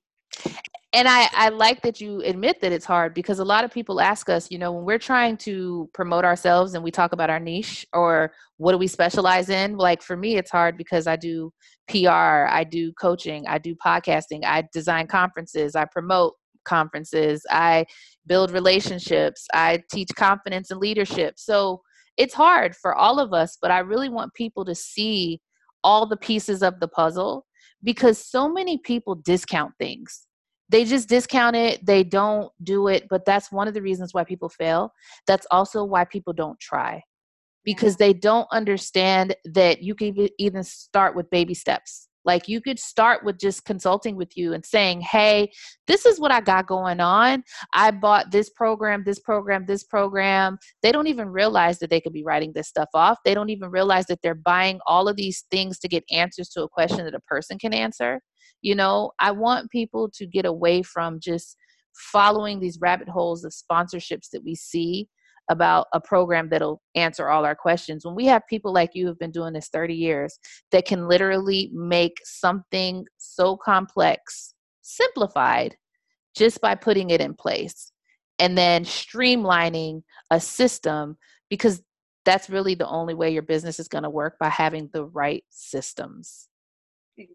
and 0.93 1.07
I, 1.07 1.29
I 1.33 1.49
like 1.49 1.81
that 1.83 2.01
you 2.01 2.21
admit 2.21 2.61
that 2.61 2.71
it's 2.71 2.85
hard 2.85 3.13
because 3.13 3.39
a 3.39 3.45
lot 3.45 3.63
of 3.63 3.71
people 3.71 4.01
ask 4.01 4.29
us, 4.29 4.49
you 4.51 4.57
know, 4.57 4.71
when 4.71 4.85
we're 4.85 4.99
trying 4.99 5.37
to 5.37 5.89
promote 5.93 6.25
ourselves 6.25 6.73
and 6.73 6.83
we 6.83 6.91
talk 6.91 7.13
about 7.13 7.29
our 7.29 7.39
niche 7.39 7.85
or 7.93 8.33
what 8.57 8.73
do 8.73 8.77
we 8.77 8.87
specialize 8.87 9.49
in? 9.49 9.77
Like 9.77 10.01
for 10.01 10.17
me, 10.17 10.37
it's 10.37 10.51
hard 10.51 10.77
because 10.77 11.07
I 11.07 11.15
do 11.15 11.51
PR, 11.89 12.47
I 12.49 12.65
do 12.69 12.93
coaching, 12.93 13.45
I 13.47 13.57
do 13.57 13.75
podcasting, 13.75 14.41
I 14.45 14.67
design 14.73 15.07
conferences, 15.07 15.75
I 15.75 15.85
promote 15.85 16.35
conferences, 16.65 17.43
I 17.49 17.85
build 18.27 18.51
relationships, 18.51 19.47
I 19.53 19.83
teach 19.91 20.09
confidence 20.15 20.71
and 20.71 20.79
leadership. 20.79 21.35
So 21.37 21.81
it's 22.17 22.33
hard 22.33 22.75
for 22.75 22.93
all 22.93 23.19
of 23.19 23.33
us, 23.33 23.57
but 23.61 23.71
I 23.71 23.79
really 23.79 24.09
want 24.09 24.33
people 24.33 24.65
to 24.65 24.75
see 24.75 25.41
all 25.83 26.05
the 26.05 26.17
pieces 26.17 26.61
of 26.61 26.79
the 26.79 26.87
puzzle 26.87 27.45
because 27.83 28.17
so 28.17 28.49
many 28.49 28.77
people 28.77 29.15
discount 29.15 29.73
things. 29.79 30.27
They 30.69 30.85
just 30.85 31.09
discount 31.09 31.57
it 31.57 31.85
they 31.85 32.01
don't 32.03 32.49
do 32.63 32.87
it 32.87 33.07
but 33.09 33.25
that's 33.25 33.51
one 33.51 33.67
of 33.67 33.73
the 33.73 33.81
reasons 33.81 34.13
why 34.13 34.23
people 34.23 34.47
fail. 34.47 34.93
That's 35.27 35.45
also 35.51 35.83
why 35.83 36.05
people 36.05 36.31
don't 36.33 36.59
try 36.59 37.03
because 37.63 37.95
mm-hmm. 37.95 38.03
they 38.03 38.13
don't 38.13 38.47
understand 38.51 39.35
that 39.45 39.81
you 39.81 39.95
can 39.95 40.29
even 40.37 40.63
start 40.63 41.15
with 41.15 41.29
baby 41.29 41.53
steps 41.53 42.07
like 42.25 42.47
you 42.47 42.61
could 42.61 42.79
start 42.79 43.23
with 43.23 43.39
just 43.39 43.65
consulting 43.65 44.15
with 44.15 44.35
you 44.37 44.53
and 44.53 44.65
saying, 44.65 45.01
hey, 45.01 45.51
this 45.87 46.05
is 46.05 46.19
what 46.19 46.31
I 46.31 46.41
got 46.41 46.67
going 46.67 46.99
on. 46.99 47.43
I 47.73 47.91
bought 47.91 48.31
this 48.31 48.49
program, 48.49 49.03
this 49.05 49.19
program, 49.19 49.65
this 49.65 49.83
program. 49.83 50.57
They 50.83 50.91
don't 50.91 51.07
even 51.07 51.29
realize 51.29 51.79
that 51.79 51.89
they 51.89 52.01
could 52.01 52.13
be 52.13 52.23
writing 52.23 52.51
this 52.53 52.67
stuff 52.67 52.89
off. 52.93 53.17
They 53.25 53.33
don't 53.33 53.49
even 53.49 53.69
realize 53.69 54.05
that 54.07 54.19
they're 54.21 54.35
buying 54.35 54.79
all 54.85 55.07
of 55.07 55.15
these 55.15 55.45
things 55.51 55.79
to 55.79 55.87
get 55.87 56.03
answers 56.11 56.49
to 56.49 56.63
a 56.63 56.69
question 56.69 57.05
that 57.05 57.15
a 57.15 57.19
person 57.21 57.57
can 57.57 57.73
answer. 57.73 58.21
You 58.61 58.75
know, 58.75 59.11
I 59.19 59.31
want 59.31 59.71
people 59.71 60.09
to 60.15 60.27
get 60.27 60.45
away 60.45 60.83
from 60.83 61.19
just 61.19 61.57
following 61.93 62.59
these 62.59 62.79
rabbit 62.79 63.09
holes 63.09 63.43
of 63.43 63.51
sponsorships 63.51 64.29
that 64.31 64.43
we 64.43 64.55
see 64.55 65.07
about 65.51 65.87
a 65.93 65.99
program 65.99 66.49
that'll 66.49 66.81
answer 66.95 67.29
all 67.29 67.45
our 67.45 67.55
questions. 67.55 68.05
When 68.05 68.15
we 68.15 68.25
have 68.25 68.41
people 68.49 68.73
like 68.73 68.91
you 68.93 69.05
who've 69.05 69.19
been 69.19 69.31
doing 69.31 69.53
this 69.53 69.67
30 69.67 69.93
years 69.93 70.39
that 70.71 70.85
can 70.85 71.07
literally 71.07 71.69
make 71.73 72.13
something 72.23 73.05
so 73.17 73.57
complex 73.57 74.55
simplified 74.81 75.75
just 76.35 76.61
by 76.61 76.73
putting 76.73 77.09
it 77.09 77.19
in 77.19 77.33
place 77.33 77.91
and 78.39 78.57
then 78.57 78.85
streamlining 78.85 80.01
a 80.31 80.39
system 80.39 81.17
because 81.49 81.83
that's 82.23 82.49
really 82.49 82.75
the 82.75 82.87
only 82.87 83.13
way 83.13 83.29
your 83.29 83.41
business 83.41 83.79
is 83.79 83.89
going 83.89 84.03
to 84.03 84.09
work 84.09 84.37
by 84.39 84.47
having 84.47 84.89
the 84.93 85.03
right 85.05 85.43
systems. 85.49 86.47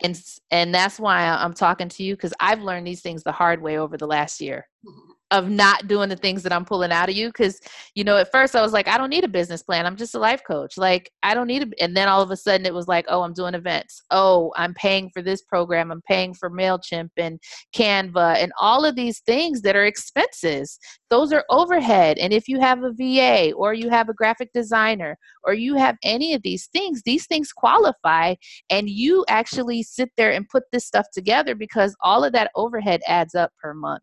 And 0.02 0.20
and 0.50 0.74
that's 0.74 0.98
why 0.98 1.28
i'm 1.28 1.52
talking 1.52 1.88
to 1.90 2.02
you 2.02 2.16
because 2.16 2.32
i've 2.40 2.62
learned 2.62 2.86
these 2.86 3.02
things 3.02 3.22
the 3.22 3.30
hard 3.30 3.62
way 3.62 3.78
over 3.78 3.96
the 3.96 4.06
last 4.06 4.40
year 4.40 4.66
of 5.32 5.50
not 5.50 5.88
doing 5.88 6.08
the 6.08 6.16
things 6.16 6.42
that 6.44 6.52
I'm 6.52 6.64
pulling 6.64 6.92
out 6.92 7.08
of 7.08 7.16
you. 7.16 7.32
Cause, 7.32 7.60
you 7.94 8.04
know, 8.04 8.16
at 8.16 8.30
first 8.30 8.54
I 8.54 8.62
was 8.62 8.72
like, 8.72 8.86
I 8.86 8.96
don't 8.96 9.10
need 9.10 9.24
a 9.24 9.28
business 9.28 9.62
plan. 9.62 9.84
I'm 9.84 9.96
just 9.96 10.14
a 10.14 10.18
life 10.18 10.42
coach. 10.46 10.76
Like, 10.76 11.10
I 11.22 11.34
don't 11.34 11.48
need 11.48 11.62
a, 11.62 11.82
and 11.82 11.96
then 11.96 12.08
all 12.08 12.22
of 12.22 12.30
a 12.30 12.36
sudden 12.36 12.64
it 12.64 12.74
was 12.74 12.86
like, 12.86 13.06
oh, 13.08 13.22
I'm 13.22 13.32
doing 13.32 13.54
events. 13.54 14.00
Oh, 14.10 14.52
I'm 14.56 14.72
paying 14.74 15.10
for 15.12 15.22
this 15.22 15.42
program. 15.42 15.90
I'm 15.90 16.02
paying 16.02 16.32
for 16.32 16.48
MailChimp 16.48 17.10
and 17.16 17.40
Canva 17.74 18.36
and 18.36 18.52
all 18.60 18.84
of 18.84 18.94
these 18.94 19.20
things 19.20 19.62
that 19.62 19.74
are 19.74 19.84
expenses. 19.84 20.78
Those 21.10 21.32
are 21.32 21.44
overhead. 21.50 22.18
And 22.18 22.32
if 22.32 22.46
you 22.46 22.60
have 22.60 22.84
a 22.84 22.92
VA 22.92 23.52
or 23.56 23.74
you 23.74 23.90
have 23.90 24.08
a 24.08 24.14
graphic 24.14 24.50
designer 24.52 25.18
or 25.42 25.54
you 25.54 25.74
have 25.74 25.96
any 26.04 26.34
of 26.34 26.42
these 26.42 26.66
things, 26.68 27.02
these 27.04 27.26
things 27.26 27.52
qualify. 27.52 28.34
And 28.70 28.88
you 28.88 29.24
actually 29.28 29.82
sit 29.82 30.10
there 30.16 30.30
and 30.30 30.48
put 30.48 30.64
this 30.70 30.86
stuff 30.86 31.06
together 31.12 31.56
because 31.56 31.96
all 32.00 32.22
of 32.22 32.32
that 32.34 32.52
overhead 32.54 33.00
adds 33.08 33.34
up 33.34 33.50
per 33.60 33.74
month 33.74 34.02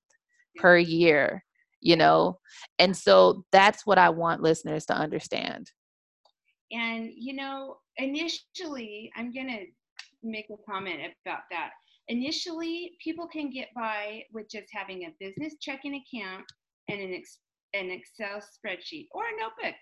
per 0.58 0.78
year 0.78 1.44
you 1.84 1.98
know? 1.98 2.40
And 2.80 2.96
so 2.96 3.46
that's 3.52 3.86
what 3.86 4.00
i 4.00 4.10
want 4.10 4.42
listeners 4.42 4.86
to 4.88 4.96
understand. 4.96 5.70
And 6.72 7.12
you 7.16 7.36
know 7.36 7.78
initially 7.98 9.12
i'm 9.16 9.32
going 9.32 9.50
to 9.50 9.66
make 10.24 10.48
a 10.50 10.72
comment 10.72 11.00
about 11.26 11.42
that. 11.52 11.72
Initially 12.08 12.94
people 13.04 13.28
can 13.28 13.50
get 13.52 13.70
by 13.76 14.24
with 14.34 14.50
just 14.50 14.68
having 14.72 15.04
a 15.04 15.14
business 15.20 15.56
checking 15.60 15.96
account 15.96 16.46
and 16.90 17.00
an, 17.00 17.14
ex- 17.14 17.40
an 17.74 17.92
excel 17.92 18.40
spreadsheet 18.40 19.08
or 19.12 19.24
a 19.24 19.40
notebook. 19.40 19.80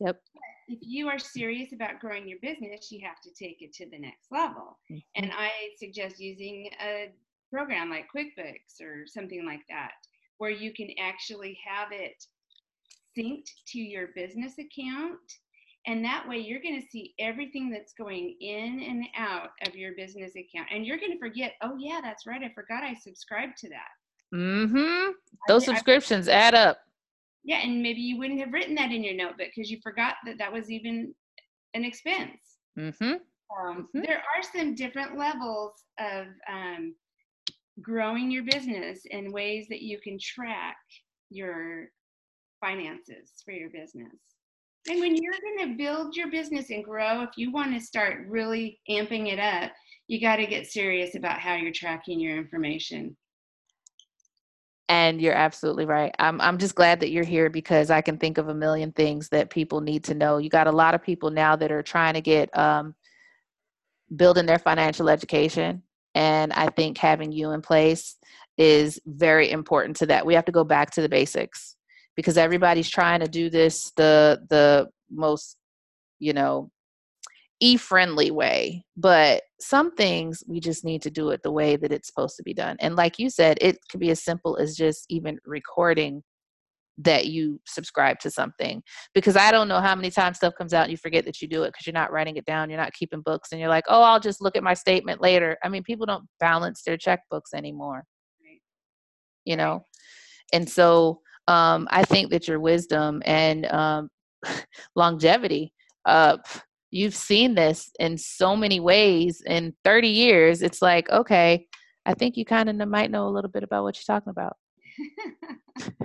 Yep. 0.00 0.20
If 0.68 0.78
you 0.80 1.08
are 1.08 1.18
serious 1.18 1.72
about 1.74 2.00
growing 2.00 2.26
your 2.26 2.38
business 2.40 2.90
you 2.90 3.00
have 3.04 3.20
to 3.22 3.30
take 3.38 3.60
it 3.60 3.72
to 3.74 3.90
the 3.90 3.98
next 3.98 4.28
level. 4.30 4.78
Mm-hmm. 4.90 4.98
and 5.16 5.32
i 5.36 5.50
suggest 5.78 6.20
using 6.20 6.70
a 6.80 7.12
program 7.50 7.90
like 7.90 8.06
QuickBooks 8.14 8.80
or 8.80 9.06
something 9.06 9.44
like 9.44 9.62
that, 9.68 9.92
where 10.38 10.50
you 10.50 10.72
can 10.72 10.88
actually 10.98 11.58
have 11.66 11.88
it 11.92 12.24
synced 13.16 13.50
to 13.68 13.78
your 13.78 14.08
business 14.14 14.54
account. 14.58 15.18
And 15.86 16.04
that 16.04 16.28
way 16.28 16.38
you're 16.38 16.60
going 16.60 16.80
to 16.80 16.86
see 16.86 17.14
everything 17.18 17.70
that's 17.70 17.94
going 17.94 18.36
in 18.40 18.82
and 18.86 19.04
out 19.16 19.50
of 19.66 19.74
your 19.74 19.94
business 19.94 20.32
account. 20.36 20.68
And 20.72 20.84
you're 20.84 20.98
going 20.98 21.12
to 21.12 21.18
forget, 21.18 21.52
oh, 21.62 21.76
yeah, 21.78 22.00
that's 22.02 22.26
right. 22.26 22.42
I 22.42 22.52
forgot 22.54 22.82
I 22.82 22.94
subscribed 22.94 23.56
to 23.58 23.68
that. 23.70 24.36
Mm-hmm. 24.36 25.12
Those 25.48 25.66
I, 25.68 25.72
subscriptions 25.72 26.28
I, 26.28 26.32
add 26.32 26.54
up. 26.54 26.78
Yeah. 27.44 27.60
And 27.62 27.82
maybe 27.82 28.00
you 28.00 28.18
wouldn't 28.18 28.40
have 28.40 28.52
written 28.52 28.74
that 28.74 28.92
in 28.92 29.02
your 29.02 29.14
notebook 29.14 29.48
because 29.54 29.70
you 29.70 29.78
forgot 29.82 30.16
that 30.26 30.36
that 30.38 30.52
was 30.52 30.70
even 30.70 31.14
an 31.74 31.84
expense. 31.84 32.58
Mm-hmm. 32.78 33.04
Um, 33.04 33.18
mm-hmm. 33.96 34.02
There 34.02 34.18
are 34.18 34.42
some 34.54 34.74
different 34.74 35.16
levels 35.16 35.72
of 35.98 36.26
um, 36.48 36.94
growing 37.82 38.30
your 38.30 38.44
business 38.44 39.00
in 39.10 39.32
ways 39.32 39.66
that 39.68 39.82
you 39.82 39.98
can 40.00 40.18
track 40.20 40.76
your 41.30 41.88
finances 42.60 43.32
for 43.44 43.52
your 43.52 43.70
business. 43.70 44.12
And 44.88 45.00
when 45.00 45.14
you're 45.14 45.34
going 45.42 45.70
to 45.70 45.76
build 45.76 46.16
your 46.16 46.30
business 46.30 46.70
and 46.70 46.84
grow, 46.84 47.22
if 47.22 47.30
you 47.36 47.52
want 47.52 47.74
to 47.74 47.80
start 47.80 48.26
really 48.26 48.80
amping 48.88 49.32
it 49.32 49.38
up, 49.38 49.72
you 50.08 50.20
got 50.20 50.36
to 50.36 50.46
get 50.46 50.66
serious 50.66 51.14
about 51.14 51.38
how 51.38 51.54
you're 51.54 51.72
tracking 51.72 52.18
your 52.18 52.36
information. 52.36 53.16
And 54.88 55.20
you're 55.20 55.34
absolutely 55.34 55.84
right. 55.84 56.12
I'm 56.18 56.40
I'm 56.40 56.58
just 56.58 56.74
glad 56.74 56.98
that 57.00 57.10
you're 57.10 57.22
here 57.22 57.48
because 57.48 57.90
I 57.90 58.00
can 58.00 58.18
think 58.18 58.38
of 58.38 58.48
a 58.48 58.54
million 58.54 58.90
things 58.90 59.28
that 59.28 59.48
people 59.48 59.80
need 59.80 60.02
to 60.04 60.14
know. 60.14 60.38
You 60.38 60.50
got 60.50 60.66
a 60.66 60.72
lot 60.72 60.96
of 60.96 61.02
people 61.02 61.30
now 61.30 61.54
that 61.54 61.70
are 61.70 61.82
trying 61.82 62.14
to 62.14 62.20
get 62.20 62.56
um, 62.58 62.96
building 64.16 64.46
their 64.46 64.58
financial 64.58 65.08
education 65.08 65.84
and 66.14 66.52
I 66.52 66.68
think 66.68 66.98
having 66.98 67.32
you 67.32 67.52
in 67.52 67.62
place 67.62 68.16
is 68.58 69.00
very 69.06 69.50
important 69.50 69.96
to 69.96 70.06
that. 70.06 70.26
We 70.26 70.34
have 70.34 70.44
to 70.46 70.52
go 70.52 70.64
back 70.64 70.90
to 70.92 71.02
the 71.02 71.08
basics 71.08 71.76
because 72.16 72.36
everybody's 72.36 72.90
trying 72.90 73.20
to 73.20 73.28
do 73.28 73.50
this 73.50 73.92
the 73.96 74.40
the 74.50 74.88
most, 75.10 75.56
you 76.18 76.32
know, 76.32 76.70
e-friendly 77.60 78.30
way. 78.30 78.84
But 78.96 79.42
some 79.60 79.92
things 79.92 80.42
we 80.46 80.60
just 80.60 80.84
need 80.84 81.02
to 81.02 81.10
do 81.10 81.30
it 81.30 81.42
the 81.42 81.52
way 81.52 81.76
that 81.76 81.92
it's 81.92 82.08
supposed 82.08 82.36
to 82.36 82.42
be 82.42 82.54
done. 82.54 82.76
And 82.80 82.96
like 82.96 83.18
you 83.18 83.30
said, 83.30 83.58
it 83.60 83.78
could 83.90 84.00
be 84.00 84.10
as 84.10 84.22
simple 84.22 84.56
as 84.56 84.76
just 84.76 85.06
even 85.08 85.38
recording 85.44 86.22
that 87.04 87.26
you 87.26 87.60
subscribe 87.66 88.18
to 88.20 88.30
something 88.30 88.82
because 89.14 89.36
I 89.36 89.50
don't 89.50 89.68
know 89.68 89.80
how 89.80 89.94
many 89.94 90.10
times 90.10 90.36
stuff 90.36 90.54
comes 90.56 90.74
out 90.74 90.84
and 90.84 90.90
you 90.90 90.96
forget 90.96 91.24
that 91.24 91.40
you 91.40 91.48
do 91.48 91.62
it 91.62 91.68
because 91.68 91.86
you're 91.86 91.94
not 91.94 92.12
writing 92.12 92.36
it 92.36 92.44
down, 92.44 92.70
you're 92.70 92.80
not 92.80 92.92
keeping 92.92 93.22
books, 93.22 93.52
and 93.52 93.60
you're 93.60 93.70
like, 93.70 93.84
oh, 93.88 94.02
I'll 94.02 94.20
just 94.20 94.40
look 94.40 94.56
at 94.56 94.62
my 94.62 94.74
statement 94.74 95.20
later. 95.20 95.56
I 95.62 95.68
mean, 95.68 95.82
people 95.82 96.06
don't 96.06 96.26
balance 96.38 96.82
their 96.82 96.96
checkbooks 96.96 97.54
anymore, 97.54 98.04
you 99.44 99.56
know? 99.56 99.84
And 100.52 100.68
so 100.68 101.20
um, 101.48 101.88
I 101.90 102.04
think 102.04 102.30
that 102.30 102.48
your 102.48 102.60
wisdom 102.60 103.22
and 103.24 103.66
um, 103.66 104.08
longevity, 104.96 105.72
uh, 106.04 106.38
you've 106.90 107.14
seen 107.14 107.54
this 107.54 107.90
in 107.98 108.18
so 108.18 108.56
many 108.56 108.80
ways 108.80 109.42
in 109.46 109.74
30 109.84 110.08
years. 110.08 110.62
It's 110.62 110.82
like, 110.82 111.08
okay, 111.10 111.66
I 112.04 112.14
think 112.14 112.36
you 112.36 112.44
kind 112.44 112.68
of 112.68 112.88
might 112.88 113.10
know 113.10 113.28
a 113.28 113.30
little 113.30 113.50
bit 113.50 113.62
about 113.62 113.84
what 113.84 113.96
you're 113.96 114.16
talking 114.16 114.30
about. 114.30 114.56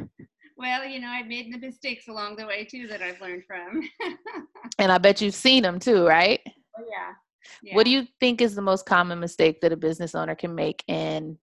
Well, 0.58 0.86
you 0.86 1.00
know, 1.00 1.10
I've 1.10 1.28
made 1.28 1.54
the 1.54 1.60
mistakes 1.60 2.08
along 2.08 2.38
the 2.38 2.46
way 2.46 2.64
too 2.64 2.88
that 2.88 3.02
I've 3.02 3.20
learned 3.20 3.44
from. 3.46 3.82
and 4.80 4.92
I 4.92 4.98
bet 4.98 5.22
you've 5.22 5.36
seen 5.36 5.64
them 5.64 5.80
too, 5.80 6.06
right? 6.06 6.40
Oh, 6.46 6.84
yeah. 6.90 7.14
yeah. 7.62 7.76
What 7.76 7.84
do 7.84 7.92
you 7.92 8.08
think 8.20 8.42
is 8.42 8.56
the 8.56 8.62
most 8.62 8.86
common 8.86 9.20
mistake 9.20 9.62
that 9.62 9.74
a 9.74 9.78
business 9.78 10.16
owner 10.16 10.36
can 10.36 10.56
make 10.56 10.84
in 10.88 11.38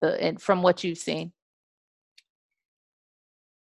the 0.00 0.20
and 0.22 0.40
from 0.40 0.62
what 0.62 0.82
you've 0.82 0.98
seen? 0.98 1.32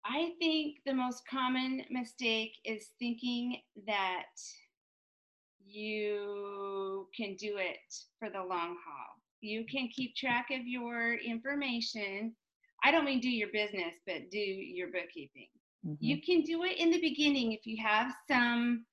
I 0.04 0.32
think 0.40 0.78
the 0.86 0.94
most 0.94 1.22
common 1.28 1.84
mistake 1.90 2.54
is 2.64 2.88
thinking 2.98 3.58
that 3.86 4.24
you 5.64 7.06
can 7.16 7.36
do 7.36 7.58
it 7.58 7.78
for 8.18 8.28
the 8.28 8.40
long 8.40 8.76
haul. 8.84 9.20
You 9.40 9.64
can 9.70 9.88
keep 9.94 10.16
track 10.16 10.48
of 10.50 10.66
your 10.66 11.14
information 11.14 12.34
I 12.84 12.90
don't 12.90 13.04
mean 13.04 13.20
do 13.20 13.30
your 13.30 13.48
business, 13.52 13.94
but 14.06 14.30
do 14.30 14.38
your 14.38 14.88
bookkeeping. 14.88 15.48
Mm-hmm. 15.86 15.94
You 16.00 16.20
can 16.22 16.42
do 16.42 16.64
it 16.64 16.78
in 16.78 16.90
the 16.90 17.00
beginning 17.00 17.52
if 17.52 17.66
you 17.66 17.76
have 17.82 18.12
some 18.30 18.84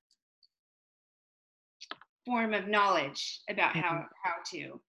form 2.24 2.54
of 2.54 2.68
knowledge 2.68 3.40
about 3.50 3.70
mm-hmm. 3.70 3.80
how 3.80 4.04
how 4.22 4.34
to. 4.52 4.80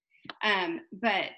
Um, 0.44 0.80
but 1.00 1.30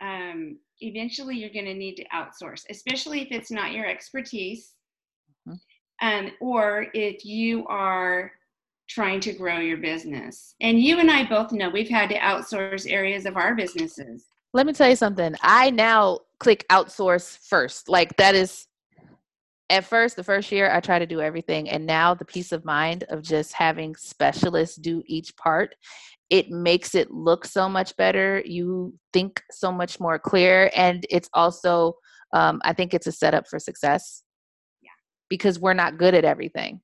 um, 0.00 0.58
eventually 0.80 1.36
you're 1.36 1.50
going 1.50 1.64
to 1.66 1.74
need 1.74 1.96
to 1.96 2.04
outsource, 2.14 2.64
especially 2.70 3.22
if 3.22 3.28
it's 3.30 3.50
not 3.50 3.72
your 3.72 3.86
expertise, 3.86 4.72
mm-hmm. 5.48 6.06
um, 6.06 6.32
or 6.40 6.86
if 6.94 7.24
you 7.24 7.66
are 7.66 8.32
trying 8.88 9.20
to 9.20 9.32
grow 9.32 9.58
your 9.58 9.76
business. 9.76 10.54
And 10.60 10.80
you 10.80 10.98
and 10.98 11.10
I 11.10 11.24
both 11.28 11.52
know 11.52 11.68
we've 11.68 11.90
had 11.90 12.08
to 12.10 12.18
outsource 12.18 12.90
areas 12.90 13.26
of 13.26 13.36
our 13.36 13.54
businesses. 13.54 14.24
Let 14.54 14.66
me 14.66 14.72
tell 14.72 14.88
you 14.88 14.96
something. 14.96 15.34
I 15.42 15.70
now 15.70 16.20
click 16.40 16.64
outsource 16.70 17.38
first. 17.46 17.88
Like 17.88 18.16
that 18.16 18.34
is 18.34 18.66
at 19.70 19.84
first, 19.84 20.16
the 20.16 20.24
first 20.24 20.50
year, 20.50 20.70
I 20.70 20.80
try 20.80 20.98
to 20.98 21.06
do 21.06 21.20
everything. 21.20 21.68
And 21.68 21.86
now 21.86 22.14
the 22.14 22.24
peace 22.24 22.52
of 22.52 22.64
mind 22.64 23.04
of 23.10 23.22
just 23.22 23.52
having 23.52 23.94
specialists 23.96 24.76
do 24.76 25.02
each 25.06 25.36
part, 25.36 25.74
it 26.30 26.50
makes 26.50 26.94
it 26.94 27.10
look 27.10 27.44
so 27.44 27.68
much 27.68 27.94
better. 27.96 28.42
You 28.44 28.94
think 29.12 29.42
so 29.50 29.70
much 29.70 30.00
more 30.00 30.18
clear. 30.18 30.70
And 30.74 31.04
it's 31.10 31.28
also, 31.34 31.94
um, 32.32 32.60
I 32.64 32.72
think 32.72 32.94
it's 32.94 33.06
a 33.06 33.12
setup 33.12 33.46
for 33.46 33.58
success. 33.58 34.22
Yeah. 34.82 34.90
Because 35.28 35.58
we're 35.58 35.74
not 35.74 35.98
good 35.98 36.14
at 36.14 36.24
everything. 36.24 36.80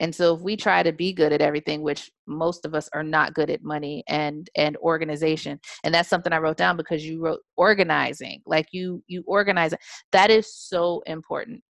And 0.00 0.14
so 0.14 0.34
if 0.34 0.40
we 0.40 0.56
try 0.56 0.82
to 0.82 0.92
be 0.92 1.12
good 1.12 1.32
at 1.32 1.40
everything, 1.40 1.82
which 1.82 2.10
most 2.26 2.64
of 2.64 2.74
us 2.74 2.88
are 2.92 3.02
not 3.02 3.34
good 3.34 3.50
at 3.50 3.62
money 3.62 4.04
and 4.08 4.48
and 4.54 4.76
organization, 4.78 5.58
and 5.84 5.92
that's 5.92 6.08
something 6.08 6.32
I 6.32 6.38
wrote 6.38 6.56
down 6.56 6.76
because 6.76 7.04
you 7.04 7.20
wrote 7.20 7.40
organizing, 7.56 8.42
like 8.46 8.68
you 8.72 9.02
you 9.06 9.24
organize. 9.26 9.74
That 10.12 10.30
is 10.30 10.54
so 10.54 11.02
important. 11.06 11.62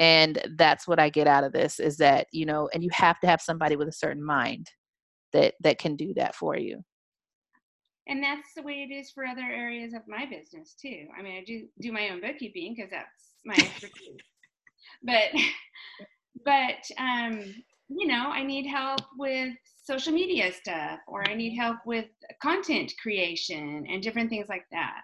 And 0.00 0.42
that's 0.56 0.88
what 0.88 0.98
i 0.98 1.08
get 1.08 1.28
out 1.28 1.44
of 1.44 1.52
this 1.52 1.78
is 1.78 1.96
that 1.98 2.26
you 2.32 2.46
know 2.46 2.68
and 2.74 2.82
you 2.82 2.90
have 2.92 3.20
to 3.20 3.28
have 3.28 3.40
somebody 3.40 3.76
with 3.76 3.86
a 3.86 3.92
certain 3.92 4.24
mind 4.24 4.68
that 5.32 5.54
that 5.60 5.78
can 5.78 5.94
do 5.96 6.12
that 6.14 6.34
for 6.34 6.56
you. 6.56 6.82
And 8.06 8.22
that's 8.22 8.52
the 8.54 8.62
way 8.62 8.86
it 8.88 8.92
is 8.92 9.10
for 9.12 9.24
other 9.24 9.42
areas 9.42 9.94
of 9.94 10.02
my 10.08 10.26
business 10.26 10.74
too. 10.80 11.06
I 11.16 11.22
mean 11.22 11.36
i 11.36 11.44
do 11.44 11.66
do 11.80 11.92
my 11.92 12.08
own 12.08 12.20
bookkeeping 12.20 12.74
because 12.74 12.90
that's 12.90 13.34
my 13.44 13.54
expertise. 13.58 14.20
But 15.04 15.30
but 16.44 16.90
um 16.98 17.40
you 17.88 18.06
know 18.06 18.30
i 18.30 18.42
need 18.42 18.66
help 18.66 19.00
with 19.18 19.54
social 19.82 20.12
media 20.12 20.52
stuff 20.52 20.98
or 21.06 21.28
i 21.28 21.34
need 21.34 21.56
help 21.56 21.76
with 21.86 22.06
content 22.42 22.92
creation 23.00 23.86
and 23.88 24.02
different 24.02 24.30
things 24.30 24.48
like 24.48 24.64
that 24.72 25.02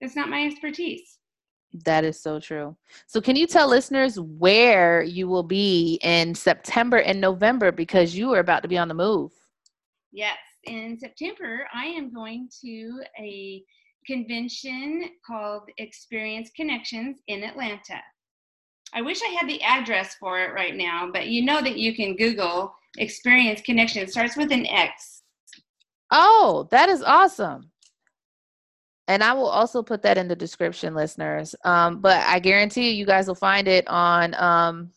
it's 0.00 0.16
not 0.16 0.28
my 0.28 0.44
expertise 0.44 1.18
that 1.84 2.04
is 2.04 2.20
so 2.20 2.40
true. 2.40 2.76
So, 3.06 3.20
can 3.20 3.36
you 3.36 3.46
tell 3.46 3.68
listeners 3.68 4.18
where 4.18 5.02
you 5.02 5.28
will 5.28 5.42
be 5.42 5.98
in 6.02 6.34
September 6.34 6.98
and 6.98 7.20
November 7.20 7.72
because 7.72 8.16
you 8.16 8.32
are 8.32 8.38
about 8.38 8.62
to 8.62 8.68
be 8.68 8.78
on 8.78 8.88
the 8.88 8.94
move? 8.94 9.32
Yes, 10.12 10.38
in 10.64 10.98
September, 10.98 11.66
I 11.74 11.86
am 11.86 12.12
going 12.12 12.48
to 12.62 13.02
a 13.20 13.62
convention 14.06 15.10
called 15.26 15.68
Experience 15.76 16.50
Connections 16.56 17.18
in 17.28 17.44
Atlanta. 17.44 18.00
I 18.94 19.02
wish 19.02 19.20
I 19.22 19.36
had 19.38 19.48
the 19.48 19.62
address 19.62 20.14
for 20.14 20.40
it 20.40 20.52
right 20.52 20.74
now, 20.74 21.10
but 21.12 21.28
you 21.28 21.44
know 21.44 21.60
that 21.60 21.76
you 21.76 21.94
can 21.94 22.16
Google 22.16 22.74
Experience 22.96 23.60
Connection. 23.60 24.02
It 24.02 24.10
starts 24.10 24.36
with 24.36 24.50
an 24.52 24.66
X. 24.66 25.22
Oh, 26.10 26.68
that 26.70 26.88
is 26.88 27.02
awesome 27.02 27.70
and 29.08 29.24
I 29.24 29.32
will 29.32 29.48
also 29.48 29.82
put 29.82 30.02
that 30.02 30.18
in 30.18 30.28
the 30.28 30.36
description, 30.36 30.94
listeners. 30.94 31.54
Um, 31.64 32.00
but 32.00 32.22
I 32.26 32.38
guarantee 32.38 32.90
you, 32.90 32.96
you 32.96 33.06
guys 33.06 33.26
will 33.26 33.34
find 33.34 33.66
it 33.66 33.88
on 33.88 34.34
um, 34.34 34.90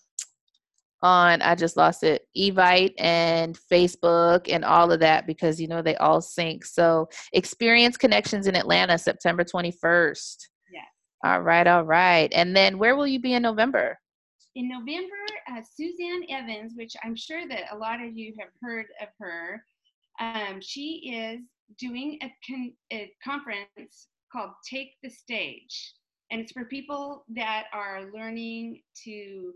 on 1.02 1.42
I 1.42 1.56
just 1.56 1.78
lost 1.78 2.04
it, 2.04 2.28
Evite 2.38 2.94
and 3.00 3.58
Facebook 3.72 4.52
and 4.52 4.64
all 4.64 4.92
of 4.92 5.00
that 5.00 5.26
because 5.26 5.60
you 5.60 5.68
know 5.68 5.82
they 5.82 5.96
all 5.96 6.22
sync. 6.22 6.66
So 6.66 7.08
experience 7.32 7.98
connections 7.98 8.48
in 8.48 8.56
Atlanta, 8.56 8.98
September 8.98 9.46
twenty 9.46 9.72
first. 9.72 10.50
All 11.24 11.42
right, 11.42 11.68
all 11.68 11.84
right. 11.84 12.32
And 12.34 12.56
then 12.56 12.78
where 12.78 12.96
will 12.96 13.08
you 13.08 13.20
be 13.20 13.34
in 13.34 13.44
November? 13.44 14.00
In 14.56 14.68
November, 14.68 15.16
uh, 15.50 15.62
Suzanne 15.62 16.26
Evans, 16.30 16.74
which 16.76 16.94
I'm 17.04 17.16
sure 17.16 17.48
that 17.48 17.72
a 17.72 17.78
lot 17.78 18.02
of 18.02 18.18
you 18.18 18.34
have 18.40 18.50
heard 18.62 18.88
of 19.02 19.08
her. 19.20 19.64
Um, 20.20 20.60
she 20.62 21.12
is 21.14 21.42
doing 21.78 22.20
a, 22.22 22.34
con- 22.48 22.74
a 22.92 23.12
conference 23.24 24.08
called 24.32 24.52
Take 24.70 24.96
the 25.04 25.10
Stage. 25.10 25.94
And 26.32 26.42
it's 26.42 26.52
for 26.54 26.66
people 26.66 27.26
that 27.36 27.66
are 27.74 28.10
learning 28.14 28.82
to 29.04 29.54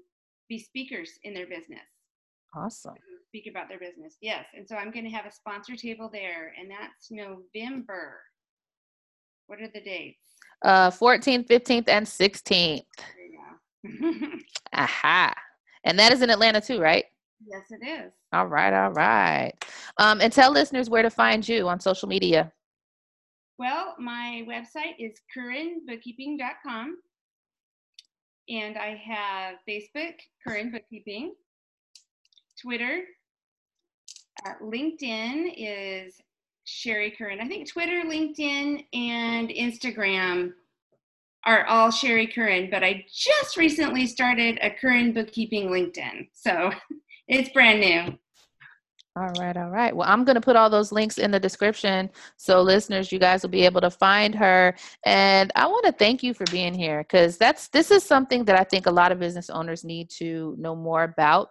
be 0.49 0.60
speakers 0.60 1.12
in 1.23 1.34
their 1.34 1.47
business. 1.47 1.80
Awesome. 2.56 2.95
Speak 3.30 3.47
about 3.49 3.69
their 3.69 3.80
business. 3.80 4.17
Yes. 4.21 4.45
And 4.56 4.67
so 4.67 4.75
I'm 4.75 4.91
going 4.91 5.06
to 5.06 5.12
have 5.12 5.25
a 5.25 5.32
sponsor 5.32 5.75
table 5.75 6.10
there, 6.12 6.54
and 6.60 6.69
that's 6.69 7.12
November. 7.12 8.21
What 9.47 9.62
are 9.62 9.69
the 9.73 9.82
dates? 9.82 10.35
Uh, 10.63 10.89
14th, 10.89 11.47
15th, 11.47 11.87
and 11.87 12.05
16th. 12.05 12.85
There. 13.83 14.29
Aha. 14.73 15.33
And 15.83 15.99
that 15.99 16.11
is 16.11 16.21
in 16.21 16.29
Atlanta 16.29 16.61
too, 16.61 16.79
right? 16.79 17.05
Yes, 17.45 17.63
it 17.69 17.85
is. 17.85 18.11
All 18.33 18.47
right, 18.47 18.73
all 18.73 18.91
right. 18.91 19.53
Um, 19.97 20.21
and 20.21 20.33
tell 20.33 20.51
listeners 20.51 20.89
where 20.89 21.03
to 21.03 21.09
find 21.09 21.47
you 21.47 21.67
on 21.67 21.79
social 21.79 22.07
media. 22.07 22.51
Well, 23.59 23.95
my 23.99 24.45
website 24.49 24.95
is 24.99 25.13
curranbookkeeping.com. 25.35 26.97
And 28.47 28.77
I 28.77 29.01
have 29.03 29.55
Facebook, 29.67 30.13
Curran 30.45 30.71
Bookkeeping, 30.71 31.33
Twitter, 32.61 33.01
uh, 34.45 34.53
LinkedIn 34.61 35.53
is 35.55 36.15
Sherry 36.65 37.13
Curran. 37.17 37.39
I 37.39 37.47
think 37.47 37.69
Twitter, 37.69 38.01
LinkedIn, 38.06 38.86
and 38.93 39.49
Instagram 39.49 40.54
are 41.45 41.65
all 41.65 41.91
Sherry 41.91 42.28
Curran, 42.28 42.69
but 42.69 42.84
I 42.84 43.06
just 43.13 43.56
recently 43.56 44.08
started 44.08 44.58
a 44.62 44.71
Curran 44.71 45.13
Bookkeeping 45.13 45.69
LinkedIn. 45.69 46.30
So 46.34 46.71
It's 47.28 47.49
brand 47.49 47.80
new. 47.80 48.17
All 49.17 49.32
right, 49.39 49.56
all 49.56 49.69
right. 49.69 49.95
Well, 49.95 50.10
I'm 50.10 50.25
going 50.25 50.36
to 50.36 50.41
put 50.41 50.58
all 50.58 50.69
those 50.69 50.91
links 50.91 51.17
in 51.17 51.32
the 51.32 51.39
description 51.39 52.10
so 52.36 52.62
listeners, 52.62 53.13
you 53.13 53.17
guys 53.17 53.41
will 53.41 53.49
be 53.49 53.63
able 53.63 53.80
to 53.82 53.89
find 53.89 54.36
her. 54.36 54.75
And 55.06 55.54
I 55.56 55.67
want 55.67 55.86
to 55.86 55.93
thank 55.93 56.21
you 56.21 56.34
for 56.34 56.43
being 56.51 56.73
here 56.73 57.04
because 57.04 57.38
that's 57.38 57.69
this 57.69 57.91
is 57.91 58.04
something 58.04 58.43
that 58.45 58.60
I 58.60 58.65
think 58.65 58.88
a 58.88 58.91
lot 58.91 59.13
of 59.13 59.19
business 59.19 59.49
owners 59.49 59.86
need 59.86 60.10
to 60.17 60.56
know 60.60 60.75
more 60.75 61.04
about. 61.04 61.49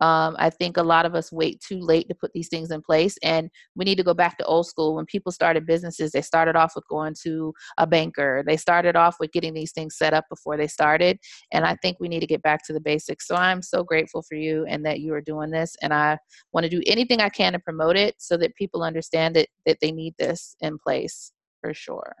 Um, 0.00 0.36
I 0.38 0.50
think 0.50 0.76
a 0.76 0.82
lot 0.82 1.06
of 1.06 1.14
us 1.14 1.32
wait 1.32 1.60
too 1.60 1.80
late 1.80 2.08
to 2.08 2.14
put 2.14 2.32
these 2.32 2.48
things 2.48 2.70
in 2.70 2.82
place, 2.82 3.16
and 3.22 3.50
we 3.74 3.84
need 3.84 3.96
to 3.96 4.04
go 4.04 4.14
back 4.14 4.36
to 4.38 4.44
old 4.44 4.66
school. 4.66 4.94
When 4.94 5.06
people 5.06 5.32
started 5.32 5.66
businesses, 5.66 6.12
they 6.12 6.22
started 6.22 6.56
off 6.56 6.72
with 6.74 6.86
going 6.88 7.14
to 7.22 7.54
a 7.78 7.86
banker. 7.86 8.42
They 8.46 8.56
started 8.56 8.96
off 8.96 9.16
with 9.18 9.32
getting 9.32 9.54
these 9.54 9.72
things 9.72 9.96
set 9.96 10.12
up 10.12 10.26
before 10.28 10.56
they 10.56 10.66
started, 10.66 11.18
and 11.52 11.64
I 11.64 11.76
think 11.76 11.98
we 11.98 12.08
need 12.08 12.20
to 12.20 12.26
get 12.26 12.42
back 12.42 12.64
to 12.66 12.72
the 12.72 12.80
basics. 12.80 13.26
So 13.26 13.36
I'm 13.36 13.62
so 13.62 13.82
grateful 13.82 14.22
for 14.22 14.34
you 14.34 14.66
and 14.68 14.84
that 14.84 15.00
you 15.00 15.14
are 15.14 15.20
doing 15.20 15.50
this, 15.50 15.76
and 15.82 15.94
I 15.94 16.18
want 16.52 16.64
to 16.64 16.70
do 16.70 16.82
anything 16.86 17.20
I 17.20 17.28
can 17.28 17.52
to 17.52 17.58
promote 17.58 17.96
it 17.96 18.14
so 18.18 18.36
that 18.36 18.54
people 18.56 18.82
understand 18.82 19.36
it 19.36 19.48
that 19.64 19.78
they 19.80 19.92
need 19.92 20.14
this 20.18 20.56
in 20.60 20.78
place 20.78 21.32
for 21.60 21.72
sure. 21.72 22.14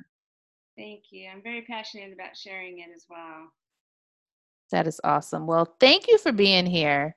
Thank 0.76 1.04
you. 1.10 1.28
I'm 1.32 1.42
very 1.42 1.62
passionate 1.62 2.12
about 2.12 2.36
sharing 2.36 2.80
it 2.80 2.88
as 2.94 3.06
well. 3.08 3.50
That 4.72 4.86
is 4.86 5.00
awesome. 5.04 5.46
Well, 5.46 5.76
thank 5.80 6.08
you 6.08 6.18
for 6.18 6.32
being 6.32 6.66
here. 6.66 7.16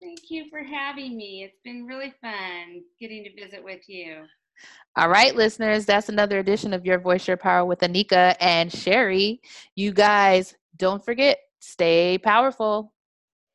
Thank 0.00 0.30
you 0.30 0.46
for 0.48 0.62
having 0.62 1.16
me. 1.16 1.44
It's 1.44 1.60
been 1.62 1.84
really 1.86 2.14
fun 2.22 2.82
getting 2.98 3.24
to 3.24 3.42
visit 3.44 3.62
with 3.62 3.80
you. 3.86 4.22
All 4.96 5.08
right, 5.08 5.34
listeners, 5.36 5.86
that's 5.86 6.08
another 6.08 6.38
edition 6.38 6.72
of 6.72 6.84
Your 6.84 6.98
Voice, 6.98 7.28
Your 7.28 7.36
Power 7.36 7.64
with 7.64 7.80
Anika 7.80 8.34
and 8.40 8.72
Sherry. 8.72 9.40
You 9.76 9.92
guys, 9.92 10.54
don't 10.76 11.04
forget, 11.04 11.38
stay 11.60 12.18
powerful. 12.18 12.92